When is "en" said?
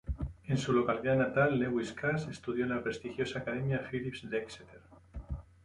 0.47-0.57, 2.63-2.71